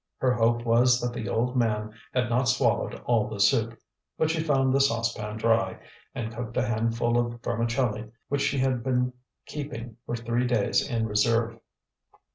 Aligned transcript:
Her 0.17 0.33
hope 0.33 0.65
was 0.65 0.99
that 0.99 1.13
the 1.13 1.29
old 1.29 1.55
man 1.55 1.93
had 2.11 2.27
not 2.27 2.49
swallowed 2.49 2.99
all 3.05 3.29
the 3.29 3.39
soup. 3.39 3.77
But 4.17 4.31
she 4.31 4.41
found 4.41 4.73
the 4.73 4.81
saucepan 4.81 5.37
dry, 5.37 5.77
and 6.15 6.33
cooked 6.35 6.57
a 6.57 6.65
handful 6.65 7.19
of 7.19 7.39
vermicelli 7.43 8.11
which 8.27 8.41
she 8.41 8.57
had 8.57 8.81
been 8.83 9.13
keeping 9.45 9.97
for 10.07 10.15
three 10.15 10.47
days 10.47 10.89
in 10.89 11.05
reserve. 11.05 11.59